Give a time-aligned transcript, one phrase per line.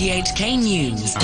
[0.00, 1.14] RTHK News.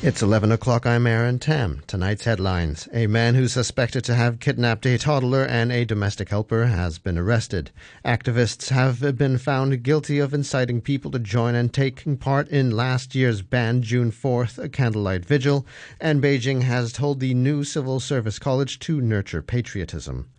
[0.00, 0.86] It's 11 o'clock.
[0.86, 1.82] I'm Aaron Tam.
[1.88, 2.88] Tonight's headlines.
[2.92, 7.18] A man who's suspected to have kidnapped a toddler and a domestic helper has been
[7.18, 7.72] arrested.
[8.04, 13.16] Activists have been found guilty of inciting people to join and taking part in last
[13.16, 15.66] year's banned June 4th candlelight vigil.
[16.00, 20.30] And Beijing has told the new civil service college to nurture patriotism.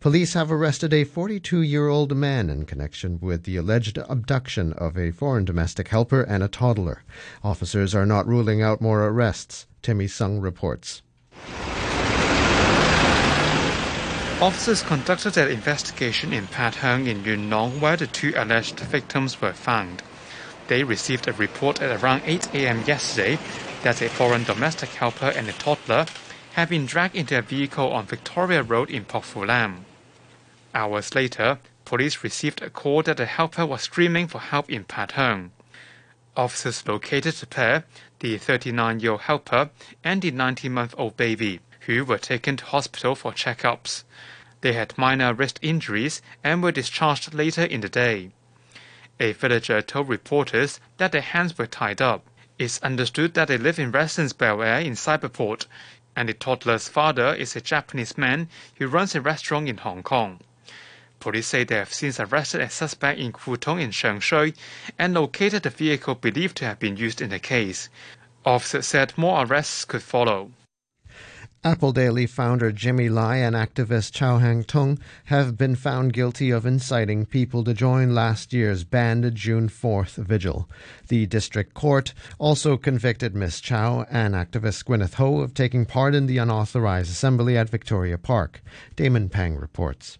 [0.00, 4.96] Police have arrested a 42 year old man in connection with the alleged abduction of
[4.96, 7.02] a foreign domestic helper and a toddler.
[7.44, 9.66] Officers are not ruling out more arrests.
[9.82, 11.02] Timmy Sung reports.
[14.40, 19.42] Officers conducted an investigation in Pat Heung in Yuen Long where the two alleged victims
[19.42, 20.02] were found.
[20.68, 22.84] They received a report at around 8 a.m.
[22.86, 23.38] yesterday
[23.82, 26.06] that a foreign domestic helper and a toddler
[26.52, 29.84] had been dragged into a vehicle on Victoria Road in Pokfulam.
[30.72, 35.14] Hours later, police received a call that a helper was screaming for help in Pat
[35.14, 35.50] Heung.
[36.36, 37.84] Officers located the pair,
[38.20, 39.70] the 39-year-old helper
[40.04, 44.04] and the 19-month-old baby, who were taken to hospital for checkups.
[44.60, 48.30] They had minor wrist injuries and were discharged later in the day.
[49.18, 52.24] A villager told reporters that their hands were tied up.
[52.58, 55.66] It's understood that they live in Residence Bel Air in Cyberport,
[56.14, 60.40] and the toddler's father is a Japanese man who runs a restaurant in Hong Kong.
[61.20, 64.54] Police say they have since arrested a suspect in Ku Tung in Sheung Shui
[64.98, 67.90] and located the vehicle believed to have been used in the case.
[68.46, 70.50] Officers said more arrests could follow.
[71.62, 76.64] Apple Daily founder Jimmy Lai and activist Chow Hang Tung have been found guilty of
[76.64, 80.70] inciting people to join last year's banned June 4th vigil.
[81.08, 83.60] The district court also convicted Ms.
[83.60, 88.62] Chow and activist Gwyneth Ho of taking part in the unauthorized assembly at Victoria Park.
[88.96, 90.16] Damon Pang reports.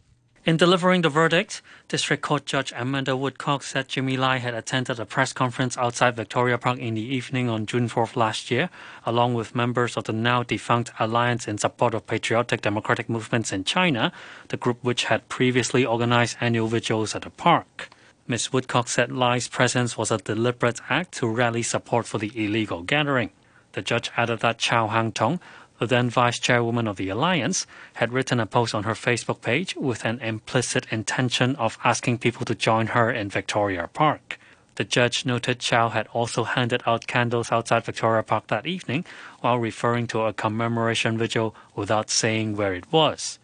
[0.46, 5.04] In delivering the verdict, District Court Judge Amanda Woodcock said Jimmy Lai had attended a
[5.04, 8.70] press conference outside Victoria Park in the evening on June 4th last year,
[9.04, 13.64] along with members of the now defunct Alliance in Support of Patriotic Democratic Movements in
[13.64, 14.12] China,
[14.48, 17.90] the group which had previously organized annual vigils at the park.
[18.26, 18.50] Ms.
[18.50, 23.28] Woodcock said Lai's presence was a deliberate act to rally support for the illegal gathering.
[23.72, 25.38] The judge added that Chow Hang Tung,
[25.80, 29.74] the then vice chairwoman of the alliance, had written a post on her Facebook page
[29.76, 34.38] with an implicit intention of asking people to join her in Victoria Park.
[34.74, 39.06] The judge noted Chow had also handed out candles outside Victoria Park that evening
[39.40, 43.39] while referring to a commemoration vigil without saying where it was.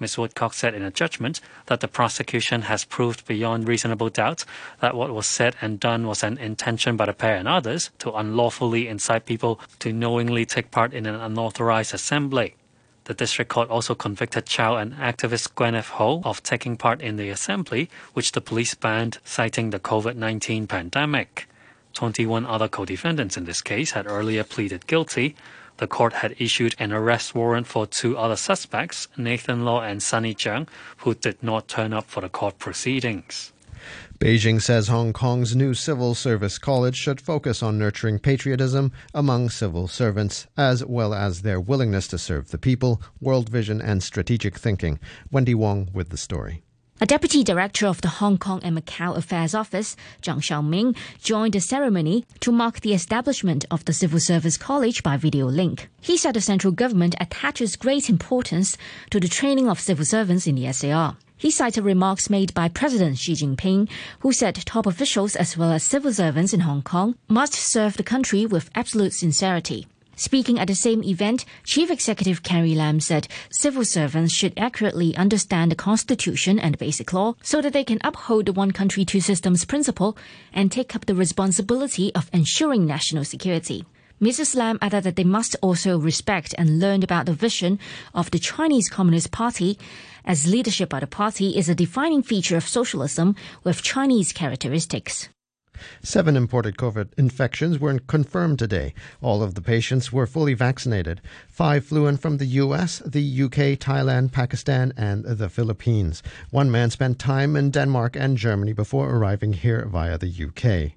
[0.00, 0.18] Ms.
[0.18, 4.44] Woodcock said in a judgment that the prosecution has proved beyond reasonable doubt
[4.80, 8.10] that what was said and done was an intention by the pair and others to
[8.12, 12.56] unlawfully incite people to knowingly take part in an unauthorized assembly.
[13.04, 17.28] The district court also convicted Chow and activist Gwyneth Ho of taking part in the
[17.28, 21.48] assembly, which the police banned, citing the COVID 19 pandemic.
[21.94, 25.34] 21 other co defendants in this case had earlier pleaded guilty,
[25.80, 30.34] the court had issued an arrest warrant for two other suspects, Nathan Law and Sunny
[30.34, 30.68] Cheung,
[30.98, 33.52] who did not turn up for the court proceedings.
[34.18, 39.88] Beijing says Hong Kong's new civil service college should focus on nurturing patriotism among civil
[39.88, 45.00] servants, as well as their willingness to serve the people, world vision, and strategic thinking.
[45.30, 46.62] Wendy Wong with the story.
[47.02, 51.60] A deputy director of the Hong Kong and Macau Affairs Office, Zhang Xiaoming, joined the
[51.60, 55.88] ceremony to mark the establishment of the Civil Service College by video link.
[56.02, 58.76] He said the central government attaches great importance
[59.08, 61.16] to the training of civil servants in the SAR.
[61.38, 63.88] He cited remarks made by President Xi Jinping,
[64.18, 68.02] who said top officials as well as civil servants in Hong Kong must serve the
[68.02, 69.86] country with absolute sincerity.
[70.20, 75.70] Speaking at the same event, Chief Executive Carrie Lam said civil servants should accurately understand
[75.70, 79.64] the Constitution and Basic Law so that they can uphold the one country, two systems
[79.64, 80.18] principle
[80.52, 83.86] and take up the responsibility of ensuring national security.
[84.20, 84.54] Mrs.
[84.56, 87.78] Lam added that they must also respect and learn about the vision
[88.12, 89.78] of the Chinese Communist Party,
[90.26, 93.34] as leadership by the party is a defining feature of socialism
[93.64, 95.30] with Chinese characteristics.
[96.02, 98.94] Seven imported COVID infections were confirmed today.
[99.20, 101.20] All of the patients were fully vaccinated.
[101.48, 106.22] Five flew in from the US, the UK, Thailand, Pakistan, and the Philippines.
[106.50, 110.92] One man spent time in Denmark and Germany before arriving here via the UK.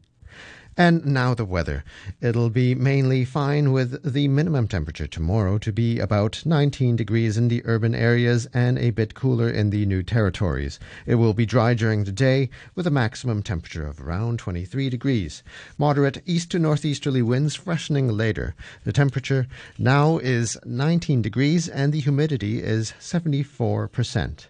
[0.75, 1.83] And now the weather.
[2.19, 7.47] It'll be mainly fine with the minimum temperature tomorrow to be about 19 degrees in
[7.47, 10.79] the urban areas and a bit cooler in the new territories.
[11.05, 15.43] It will be dry during the day with a maximum temperature of around 23 degrees.
[15.77, 18.55] Moderate east to northeasterly winds freshening later.
[18.83, 19.45] The temperature
[19.77, 24.47] now is 19 degrees and the humidity is 74%.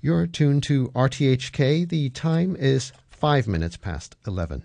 [0.00, 1.88] You're tuned to RTHK.
[1.88, 4.62] The time is 5 minutes past 11.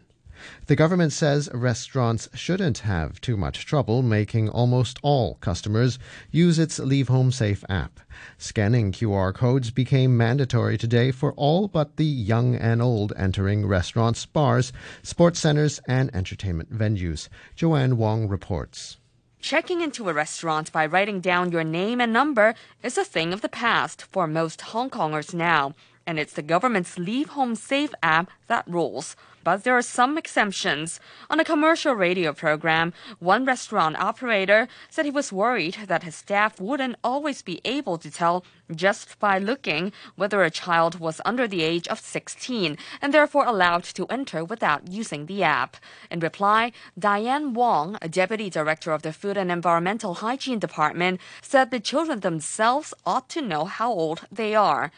[0.68, 6.00] The government says restaurants shouldn't have too much trouble making almost all customers
[6.32, 8.00] use its Leave Home Safe app.
[8.38, 14.26] Scanning QR codes became mandatory today for all but the young and old entering restaurants,
[14.26, 14.72] bars,
[15.04, 17.30] sports centers, and entertainment venues.
[17.56, 18.98] Joanne Wong reports.
[19.42, 22.54] Checking into a restaurant by writing down your name and number
[22.84, 25.74] is a thing of the past for most Hong Kongers now,
[26.06, 31.00] and it's the government's Leave Home Safe app that rules but there are some exemptions.
[31.30, 36.60] On a commercial radio program, one restaurant operator said he was worried that his staff
[36.60, 38.44] wouldn't always be able to tell
[38.76, 43.84] just by looking whether a child was under the age of 16 and therefore allowed
[43.84, 45.78] to enter without using the app.
[46.10, 51.72] In reply, Diane Wong, a deputy director of the Food and Environmental Hygiene Department, said
[51.72, 54.92] the children themselves ought to know how old they are.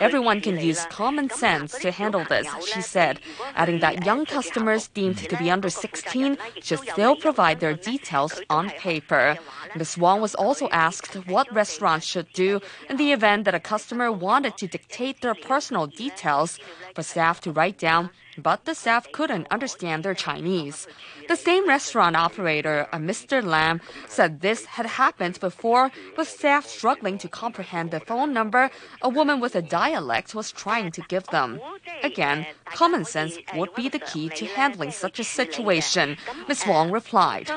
[0.00, 3.20] Everyone can use common sense to handle this, she said,
[3.54, 8.70] adding that young customers deemed to be under 16 should still provide their details on
[8.70, 9.36] paper.
[9.76, 9.98] Ms.
[9.98, 14.56] Wong was also asked what restaurants should do in the event that a customer wanted
[14.58, 16.58] to dictate their personal details
[16.94, 20.86] for staff to write down but the staff couldn't understand their Chinese.
[21.28, 23.42] The same restaurant operator, a Mr.
[23.42, 28.70] Lam, said this had happened before with staff struggling to comprehend the phone number
[29.02, 31.60] a woman with a dialect was trying to give them.
[32.02, 36.16] Again, common sense would be the key to handling such a situation,
[36.48, 36.64] Ms.
[36.66, 37.50] Wong replied.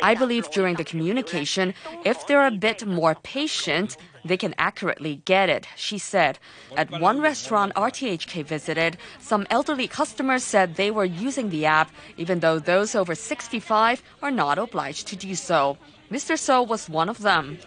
[0.00, 1.74] I believe during the communication,
[2.04, 6.38] if they're a bit more patient, they can accurately get it, she said.
[6.76, 12.40] At one restaurant RTHK visited, some elderly customers said they were using the app, even
[12.40, 15.78] though those over 65 are not obliged to do so.
[16.10, 16.38] Mr.
[16.38, 17.58] So was one of them.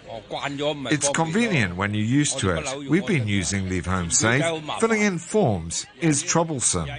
[0.89, 2.89] It's convenient when you're used to it.
[2.89, 4.43] We've been using Leave Home Safe.
[4.79, 6.89] Filling in forms is troublesome.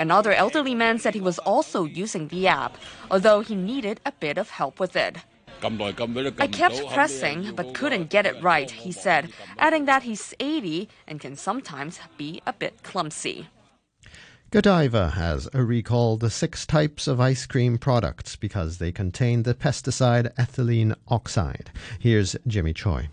[0.00, 2.76] Another elderly man said he was also using the app,
[3.10, 5.18] although he needed a bit of help with it.
[5.64, 11.20] I kept pressing but couldn't get it right, he said, adding that he's 80 and
[11.20, 13.48] can sometimes be a bit clumsy.
[14.50, 20.34] Godiva has recalled the six types of ice cream products because they contain the pesticide
[20.34, 21.70] ethylene oxide.
[21.98, 23.08] Here's Jimmy Choi.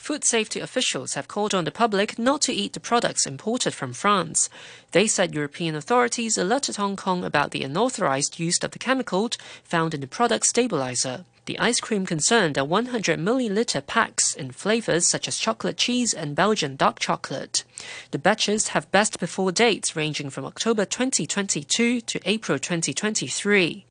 [0.00, 3.92] Food safety officials have called on the public not to eat the products imported from
[3.92, 4.48] France.
[4.92, 9.28] They said European authorities alerted Hong Kong about the unauthorized use of the chemical
[9.62, 11.26] found in the product stabilizer.
[11.44, 16.34] The ice cream concerned are 100 milliliter packs in flavors such as chocolate cheese and
[16.34, 17.62] Belgian dark chocolate.
[18.10, 23.84] The batches have best before dates ranging from October 2022 to April 2023.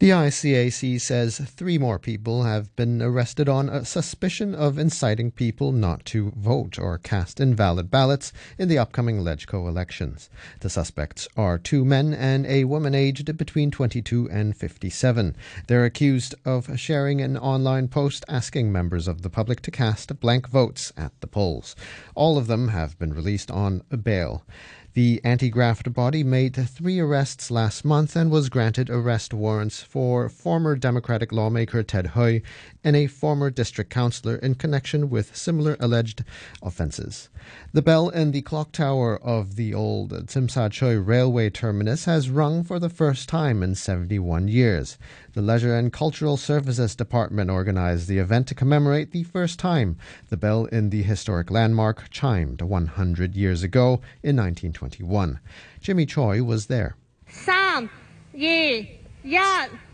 [0.00, 5.72] The ICAC says three more people have been arrested on a suspicion of inciting people
[5.72, 10.30] not to vote or cast invalid ballots in the upcoming LegCo elections.
[10.60, 15.36] The suspects are two men and a woman aged between 22 and 57.
[15.66, 20.48] They're accused of sharing an online post asking members of the public to cast blank
[20.48, 21.76] votes at the polls.
[22.14, 24.46] All of them have been released on bail.
[24.94, 30.28] The anti graft body made three arrests last month and was granted arrest warrants for
[30.28, 32.40] former Democratic lawmaker Ted Hui
[32.82, 36.24] and a former district councillor in connection with similar alleged
[36.62, 37.28] offences.
[37.72, 42.30] The bell in the clock tower of the old Tsim Sha Tsui railway terminus has
[42.30, 44.98] rung for the first time in 71 years.
[45.32, 49.96] The Leisure and Cultural Services Department organized the event to commemorate the first time
[50.28, 55.40] the bell in the historic landmark chimed 100 years ago in 1921.
[55.80, 56.96] Jimmy Choi was there.
[57.26, 57.88] 三、
[58.32, 59.89] 二、一。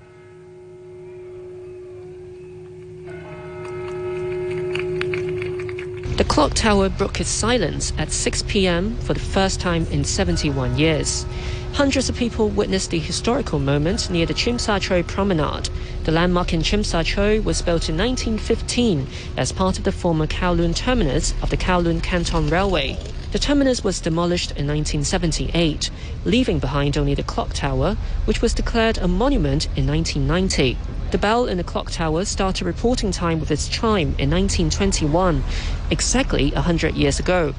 [6.17, 8.97] The clock tower broke its silence at 6 p.m.
[9.01, 11.27] for the first time in 71 years.
[11.75, 15.69] Hundreds of people witnessed the historical moment near the Sha Tsui promenade.
[16.05, 19.07] The landmark in Sha Tsui was built in 1915
[19.37, 22.97] as part of the former Kowloon terminus of the Kowloon Canton Railway.
[23.37, 25.91] The terminus was demolished in 1978,
[26.25, 30.79] leaving behind only the clock tower, which was declared a monument in 1990.
[31.11, 35.45] The bell in the clock tower started reporting time with its chime in 1921,
[35.91, 37.55] exactly 100 years ago.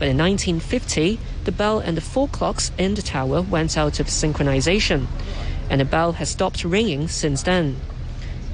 [0.00, 4.08] But in 1950, the bell and the four clocks in the tower went out of
[4.08, 5.06] synchronization,
[5.70, 7.76] and the bell has stopped ringing since then.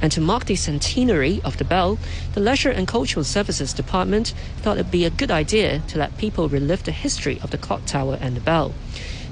[0.00, 1.98] And to mark the centenary of the bell,
[2.34, 6.48] the Leisure and Cultural Services Department thought it'd be a good idea to let people
[6.48, 8.74] relive the history of the clock tower and the bell.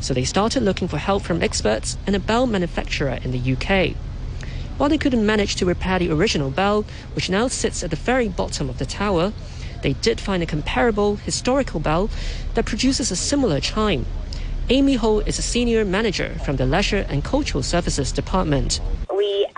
[0.00, 3.96] So they started looking for help from experts and a bell manufacturer in the UK.
[4.76, 8.28] While they couldn't manage to repair the original bell, which now sits at the very
[8.28, 9.32] bottom of the tower,
[9.82, 12.10] they did find a comparable historical bell
[12.54, 14.04] that produces a similar chime.
[14.68, 18.80] Amy Ho is a senior manager from the Leisure and Cultural Services Department.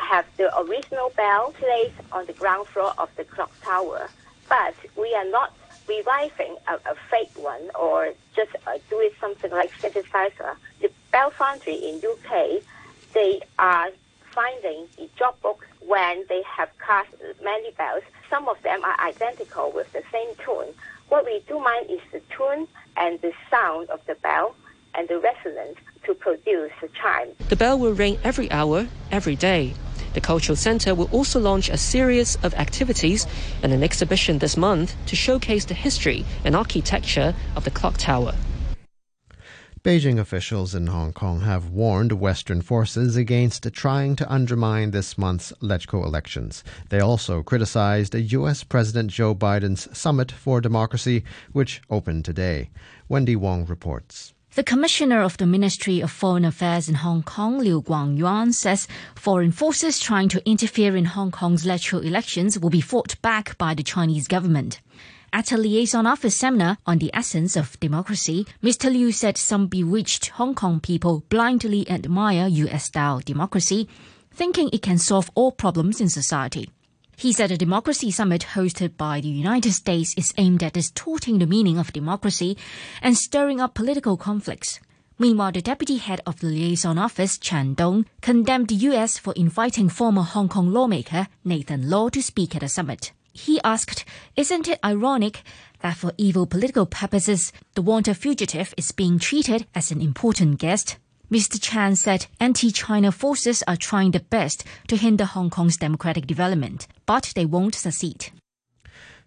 [0.08, 4.08] Have the original bell placed on the ground floor of the clock tower,
[4.48, 5.52] but we are not
[5.86, 10.56] reviving a, a fake one or just uh, doing something like synthesizer.
[10.80, 12.62] The Bell Foundry in UK,
[13.12, 13.90] they are
[14.32, 17.10] finding the job books when they have cast
[17.44, 18.02] many bells.
[18.30, 20.72] Some of them are identical with the same tune.
[21.10, 24.54] What we do mind is the tune and the sound of the bell
[24.94, 27.28] and the resonance to produce a chime.
[27.50, 29.74] The bell will ring every hour, every day.
[30.18, 33.24] The Cultural Center will also launch a series of activities
[33.62, 38.34] and an exhibition this month to showcase the history and architecture of the clock tower.
[39.84, 45.52] Beijing officials in Hong Kong have warned Western forces against trying to undermine this month's
[45.62, 46.64] LegCo elections.
[46.88, 48.64] They also criticized U.S.
[48.64, 51.22] President Joe Biden's Summit for Democracy,
[51.52, 52.70] which opened today.
[53.08, 54.34] Wendy Wong reports.
[54.54, 59.52] The Commissioner of the Ministry of Foreign Affairs in Hong Kong, Liu Guangyuan, says foreign
[59.52, 63.82] forces trying to interfere in Hong Kong's electoral elections will be fought back by the
[63.82, 64.80] Chinese government.
[65.32, 68.90] At a liaison office seminar on the essence of democracy, Mr.
[68.90, 73.86] Liu said some bewitched Hong Kong people blindly admire US style democracy,
[74.32, 76.70] thinking it can solve all problems in society.
[77.18, 81.48] He said a democracy summit hosted by the United States is aimed at distorting the
[81.48, 82.56] meaning of democracy
[83.02, 84.78] and stirring up political conflicts.
[85.18, 89.18] Meanwhile, the deputy head of the liaison office, Chen Dong, condemned the U.S.
[89.18, 93.10] for inviting former Hong Kong lawmaker Nathan Law to speak at the summit.
[93.32, 94.04] He asked,
[94.36, 95.42] Isn't it ironic
[95.80, 100.98] that for evil political purposes, the wanted fugitive is being treated as an important guest?
[101.30, 101.60] Mr.
[101.60, 106.88] Chen said anti China forces are trying their best to hinder Hong Kong's democratic development,
[107.04, 108.30] but they won't succeed.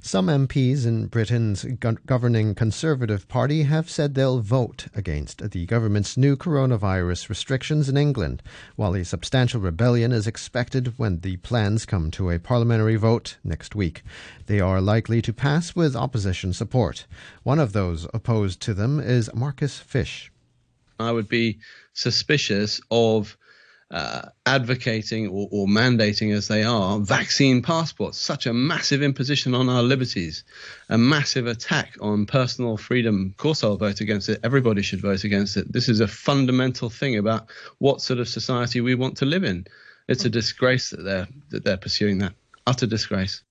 [0.03, 1.63] Some MPs in Britain's
[2.07, 8.41] governing Conservative Party have said they'll vote against the government's new coronavirus restrictions in England,
[8.75, 13.75] while a substantial rebellion is expected when the plans come to a parliamentary vote next
[13.75, 14.01] week.
[14.47, 17.05] They are likely to pass with opposition support.
[17.43, 20.31] One of those opposed to them is Marcus Fysh.
[21.01, 21.59] I would be
[21.93, 23.37] suspicious of
[23.91, 29.67] uh, advocating or, or, mandating as they are vaccine passports, such a massive imposition on
[29.67, 30.45] our liberties,
[30.87, 33.27] a massive attack on personal freedom.
[33.31, 34.39] Of course, I'll vote against it.
[34.43, 35.71] Everybody should vote against it.
[35.71, 39.65] This is a fundamental thing about what sort of society we want to live in.
[40.07, 42.33] It's a disgrace that they're that they're pursuing that.
[42.65, 43.43] Utter disgrace.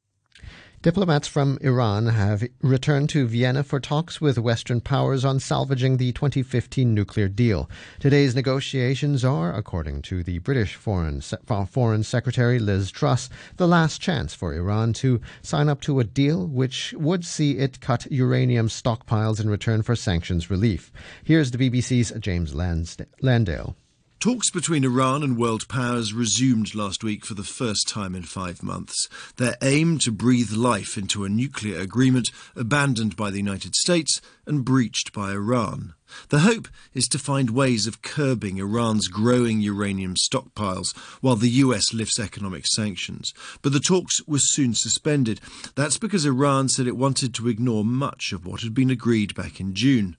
[0.82, 6.10] Diplomats from Iran have returned to Vienna for talks with Western powers on salvaging the
[6.12, 7.68] 2015 nuclear deal.
[7.98, 14.32] Today's negotiations are, according to the British Foreign, Foreign Secretary Liz Truss, the last chance
[14.32, 19.38] for Iran to sign up to a deal which would see it cut uranium stockpiles
[19.38, 20.90] in return for sanctions relief.
[21.22, 23.76] Here's the BBC's James Landale.
[24.20, 28.62] Talks between Iran and world powers resumed last week for the first time in five
[28.62, 29.08] months.
[29.38, 34.62] Their aim to breathe life into a nuclear agreement abandoned by the United States and
[34.62, 35.94] breached by Iran.
[36.28, 41.94] The hope is to find ways of curbing Iran's growing uranium stockpiles while the US
[41.94, 43.32] lifts economic sanctions.
[43.62, 45.40] But the talks were soon suspended.
[45.76, 49.60] That's because Iran said it wanted to ignore much of what had been agreed back
[49.60, 50.18] in June.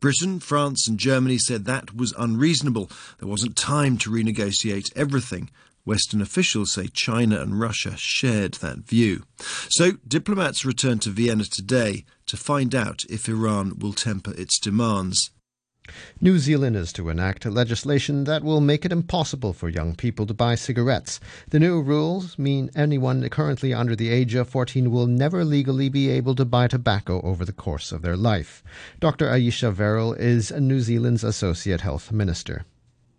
[0.00, 2.90] Britain, France, and Germany said that was unreasonable.
[3.18, 5.50] There wasn't time to renegotiate everything.
[5.84, 9.22] Western officials say China and Russia shared that view.
[9.68, 15.30] So diplomats return to Vienna today to find out if Iran will temper its demands.
[16.20, 20.34] New Zealand is to enact legislation that will make it impossible for young people to
[20.34, 21.20] buy cigarettes.
[21.50, 26.10] The new rules mean anyone currently under the age of 14 will never legally be
[26.10, 28.62] able to buy tobacco over the course of their life.
[29.00, 29.30] Dr.
[29.30, 32.64] Ayesha Verrall is New Zealand's Associate Health Minister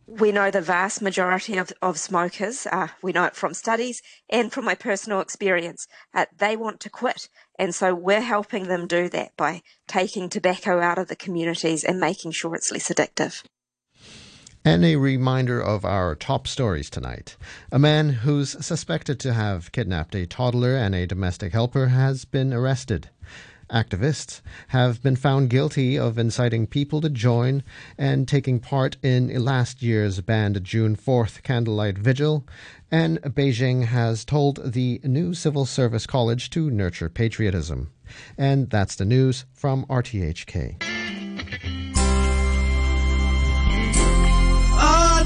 [0.07, 4.53] we know the vast majority of, of smokers, uh, we know it from studies and
[4.53, 7.27] from my personal experience, uh, they want to quit.
[7.59, 11.99] And so we're helping them do that by taking tobacco out of the communities and
[11.99, 13.43] making sure it's less addictive.
[14.63, 17.37] And a reminder of our top stories tonight.
[17.71, 22.53] A man who's suspected to have kidnapped a toddler and a domestic helper has been
[22.53, 23.09] arrested.
[23.69, 27.63] Activists have been found guilty of inciting people to join
[27.97, 32.45] and taking part in last year's banned June 4th candlelight vigil.
[32.89, 37.91] And Beijing has told the new civil service college to nurture patriotism.
[38.37, 40.77] And that's the news from RTHK.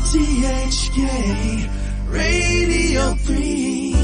[0.02, 1.70] RTHK
[2.10, 4.01] Radio 3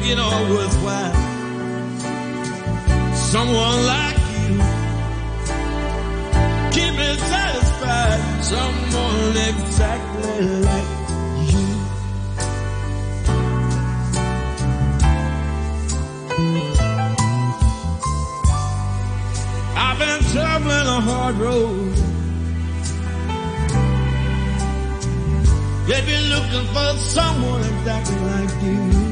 [0.00, 1.14] make all worthwhile.
[3.14, 4.54] Someone like you,
[6.72, 8.44] keep me satisfied.
[8.44, 10.90] Someone exactly like
[11.50, 11.68] you.
[19.76, 21.94] I've been traveling a hard road.
[25.86, 29.07] They've been looking for someone exactly like you.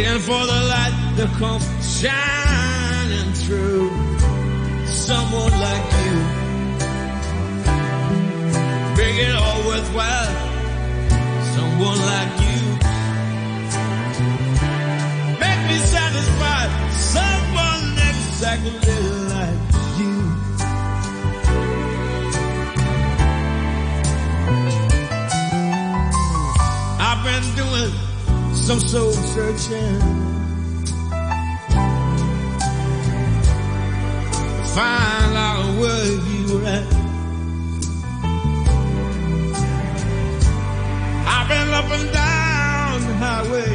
[0.00, 3.90] Waiting for the light to come shining through.
[4.86, 6.16] Someone like you.
[8.96, 10.32] Make it all worthwhile.
[11.54, 12.62] Someone like you.
[15.38, 16.70] Make me satisfied.
[17.16, 18.72] Someone exactly
[19.34, 19.60] like
[20.00, 20.16] you.
[26.98, 28.09] I've been doing
[28.70, 30.00] some soul searching.
[34.76, 36.86] Find out where you were at.
[41.34, 43.74] I've been up and down the highway.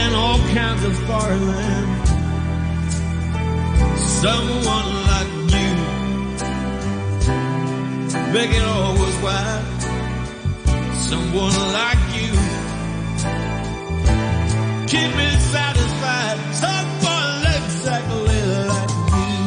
[0.00, 2.08] In all kinds of foreign land.
[4.24, 5.70] Someone like you.
[8.32, 9.71] Make it all worthwhile.
[11.12, 12.32] Someone like you.
[14.86, 16.38] Keep me satisfied.
[16.54, 18.40] Someone exactly
[18.72, 19.40] like you.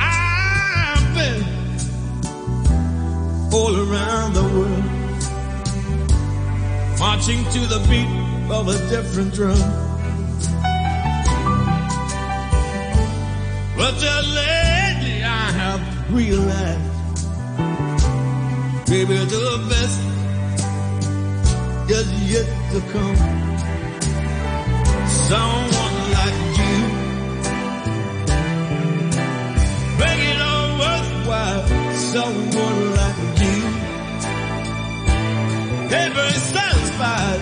[0.00, 1.42] I've been
[3.52, 4.86] all around the world,
[6.98, 8.08] marching to the beat
[8.50, 9.87] of a different drum.
[22.72, 23.16] To come.
[25.28, 26.76] Someone like you,
[29.98, 31.66] make it all worthwhile.
[32.12, 33.58] Someone like you,
[35.88, 37.40] never satisfied.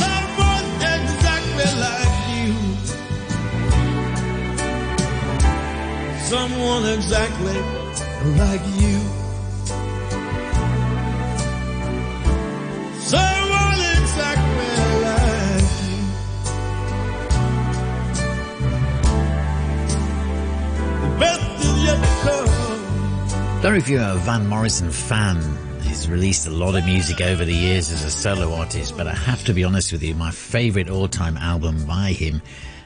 [0.00, 2.50] Someone exactly like you.
[6.30, 7.58] Someone exactly
[8.38, 8.99] like you.
[23.62, 25.36] Don't know if you're a Van Morrison fan.
[25.82, 29.12] He's released a lot of music over the years as a solo artist, but I
[29.12, 32.40] have to be honest with you, my favourite all-time album by him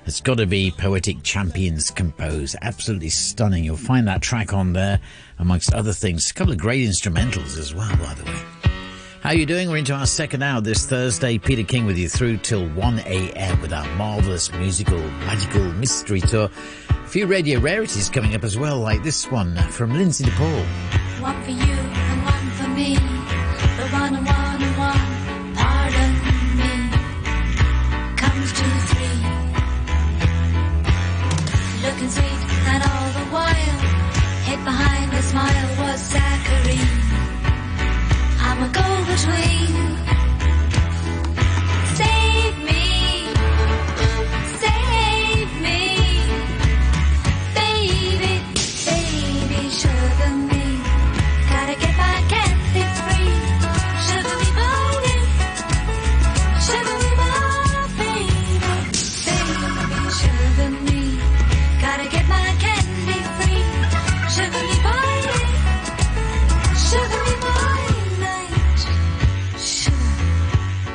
[0.05, 2.57] has got to be Poetic Champions Compose.
[2.61, 3.63] Absolutely stunning.
[3.63, 4.99] You'll find that track on there,
[5.39, 6.33] amongst other things.
[6.33, 8.64] A couple of great instrumentals as well, by the way.
[9.25, 9.71] How you doing?
[9.71, 11.39] We're into our second hour this Thursday.
[11.39, 13.59] Peter King with you through till 1 a.m.
[13.63, 16.51] with our marvellous musical, magical mystery tour.
[16.91, 20.63] A few radio rarities coming up as well, like this one from Lynsey de Paul.
[21.23, 23.24] One for you and one for me.